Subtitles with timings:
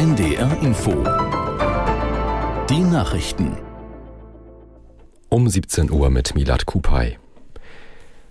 [0.00, 0.92] NDR Info.
[2.70, 3.58] Die Nachrichten.
[5.28, 7.18] Um 17 Uhr mit Milad Kupay.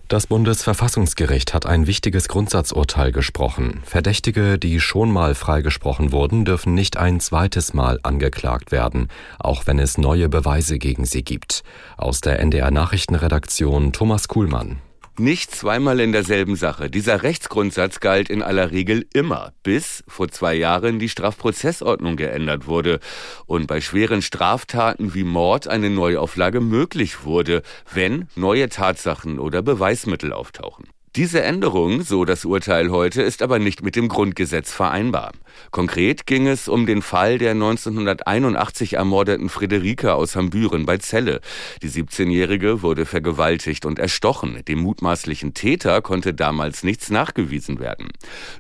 [0.08, 3.82] Das Bundesverfassungsgericht hat ein wichtiges Grundsatzurteil gesprochen.
[3.86, 9.08] Verdächtige, die schon mal freigesprochen wurden, dürfen nicht ein zweites Mal angeklagt werden,
[9.38, 11.62] auch wenn es neue Beweise gegen sie gibt.
[11.98, 14.82] Aus der NDR Nachrichtenredaktion Thomas Kuhlmann.
[15.20, 16.90] Nicht zweimal in derselben Sache.
[16.90, 23.02] Dieser Rechtsgrundsatz galt in aller Regel immer, bis vor zwei Jahren die Strafprozessordnung geändert wurde
[23.46, 30.32] und bei schweren Straftaten wie Mord eine Neuauflage möglich wurde, wenn neue Tatsachen oder Beweismittel
[30.32, 30.86] auftauchen.
[31.16, 35.32] Diese Änderung, so das Urteil heute, ist aber nicht mit dem Grundgesetz vereinbar.
[35.72, 41.42] Konkret ging es um den Fall der 1981 ermordeten Friederike aus Hambüren bei Celle.
[41.82, 44.64] Die 17-Jährige wurde vergewaltigt und erstochen.
[44.68, 48.10] Dem mutmaßlichen Täter konnte damals nichts nachgewiesen werden.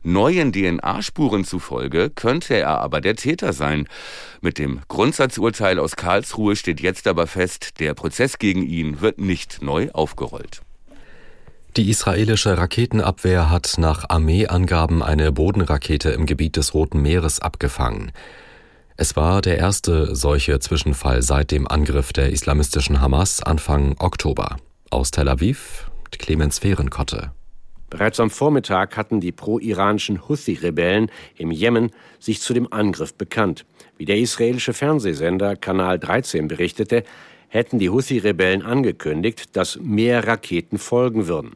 [0.01, 3.87] Neuen DNA-Spuren zufolge könnte er aber der Täter sein.
[4.41, 9.61] Mit dem Grundsatzurteil aus Karlsruhe steht jetzt aber fest, der Prozess gegen ihn wird nicht
[9.61, 10.63] neu aufgerollt.
[11.77, 18.11] Die israelische Raketenabwehr hat nach Armeeangaben eine Bodenrakete im Gebiet des Roten Meeres abgefangen.
[18.97, 24.57] Es war der erste solche Zwischenfall seit dem Angriff der islamistischen Hamas Anfang Oktober.
[24.89, 27.31] Aus Tel Aviv, Clemens Fehrenkotte.
[27.91, 33.65] Bereits am Vormittag hatten die pro-iranischen Houthi-Rebellen im Jemen sich zu dem Angriff bekannt.
[33.97, 37.03] Wie der israelische Fernsehsender Kanal 13 berichtete,
[37.49, 41.55] hätten die Houthi-Rebellen angekündigt, dass mehr Raketen folgen würden.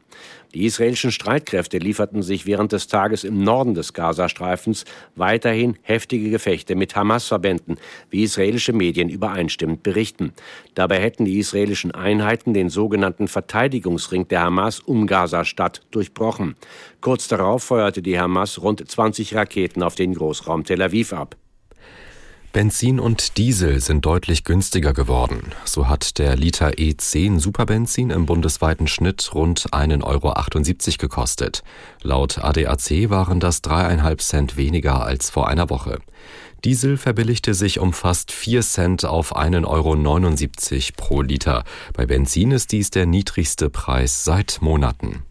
[0.54, 4.84] Die israelischen Streitkräfte lieferten sich während des Tages im Norden des Gazastreifens
[5.16, 7.76] weiterhin heftige Gefechte mit Hamas-Verbänden,
[8.10, 10.32] wie israelische Medien übereinstimmend berichten.
[10.76, 16.54] Dabei hätten die israelischen Einheiten den sogenannten Verteidigungsring der Hamas um Gaza-Stadt durchbrochen.
[17.00, 21.36] Kurz darauf feuerte die Hamas rund 20 Raketen auf den Großraum Tel Aviv ab.
[22.54, 25.50] Benzin und Diesel sind deutlich günstiger geworden.
[25.64, 31.64] So hat der Liter E10 Superbenzin im bundesweiten Schnitt rund 1,78 Euro gekostet.
[32.02, 35.98] Laut ADAC waren das dreieinhalb Cent weniger als vor einer Woche.
[36.64, 41.64] Diesel verbilligte sich um fast 4 Cent auf 1,79 Euro pro Liter.
[41.92, 45.24] Bei Benzin ist dies der niedrigste Preis seit Monaten.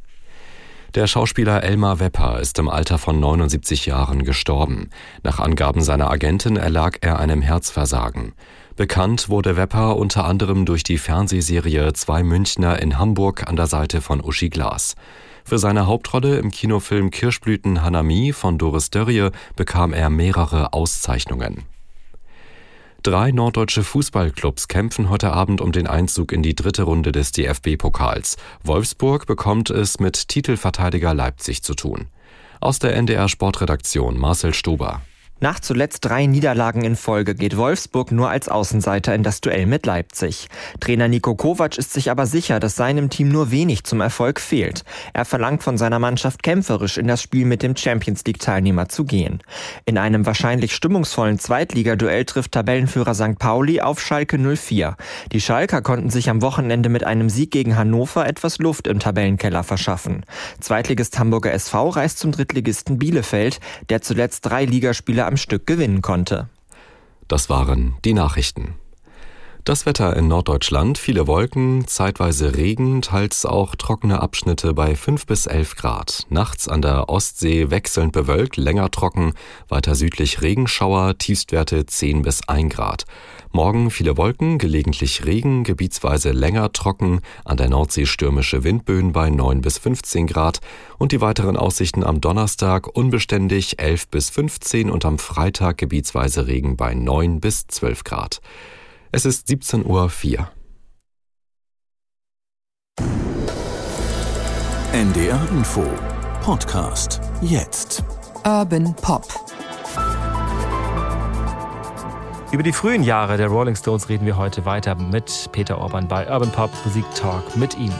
[0.95, 4.91] Der Schauspieler Elmar Wepper ist im Alter von 79 Jahren gestorben.
[5.23, 8.33] Nach Angaben seiner Agentin erlag er einem Herzversagen.
[8.75, 14.01] Bekannt wurde Wepper unter anderem durch die Fernsehserie Zwei Münchner in Hamburg an der Seite
[14.01, 14.95] von Uschi Glas.
[15.43, 21.63] Für seine Hauptrolle im Kinofilm Kirschblüten Hanami von Doris Dörrie bekam er mehrere Auszeichnungen.
[23.03, 28.37] Drei norddeutsche Fußballclubs kämpfen heute Abend um den Einzug in die dritte Runde des DFB-Pokals.
[28.63, 32.07] Wolfsburg bekommt es mit Titelverteidiger Leipzig zu tun.
[32.61, 35.01] Aus der NDR Sportredaktion Marcel Stuber.
[35.43, 39.85] Nach zuletzt drei Niederlagen in Folge geht Wolfsburg nur als Außenseiter in das Duell mit
[39.85, 40.47] Leipzig.
[40.79, 44.85] Trainer Niko Kovac ist sich aber sicher, dass seinem Team nur wenig zum Erfolg fehlt.
[45.11, 49.03] Er verlangt von seiner Mannschaft kämpferisch in das Spiel mit dem Champions League Teilnehmer zu
[49.03, 49.43] gehen.
[49.83, 53.37] In einem wahrscheinlich stimmungsvollen Zweitligaduell trifft Tabellenführer St.
[53.37, 54.95] Pauli auf Schalke 04.
[55.33, 59.63] Die Schalker konnten sich am Wochenende mit einem Sieg gegen Hannover etwas Luft im Tabellenkeller
[59.63, 60.25] verschaffen.
[60.61, 66.47] Zweitligist Hamburger SV reist zum Drittligisten Bielefeld, der zuletzt drei Ligaspiele am Stück gewinnen konnte.
[67.27, 68.75] Das waren die Nachrichten.
[69.65, 75.45] Das Wetter in Norddeutschland, viele Wolken, zeitweise Regen, teils auch trockene Abschnitte bei 5 bis
[75.45, 76.25] 11 Grad.
[76.27, 79.31] Nachts an der Ostsee wechselnd bewölkt, länger trocken,
[79.69, 83.05] weiter südlich Regenschauer, Tiefstwerte 10 bis 1 Grad.
[83.53, 89.61] Morgen viele Wolken, gelegentlich Regen, gebietsweise länger trocken, an der Nordsee stürmische Windböen bei 9
[89.61, 90.59] bis 15 Grad
[90.97, 96.75] und die weiteren Aussichten am Donnerstag unbeständig 11 bis 15 und am Freitag gebietsweise Regen
[96.75, 98.41] bei 9 bis 12 Grad.
[99.15, 100.49] Es ist 17.04 Uhr.
[104.91, 105.85] NDR Info
[106.41, 108.03] Podcast jetzt.
[108.43, 109.27] Urban Pop.
[112.51, 116.27] Über die frühen Jahre der Rolling Stones reden wir heute weiter mit Peter Orban bei
[116.27, 117.93] Urban Pop Musik Talk mit ihm.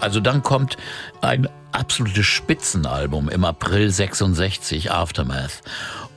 [0.00, 0.76] Also dann kommt
[1.20, 5.62] ein absolutes Spitzenalbum im April 66, Aftermath.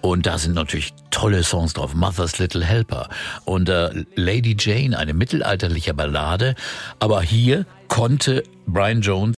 [0.01, 1.93] Und da sind natürlich tolle Songs drauf.
[1.93, 3.09] Mother's Little Helper
[3.45, 6.55] und äh, Lady Jane, eine mittelalterliche Ballade.
[6.99, 9.35] Aber hier konnte Brian Jones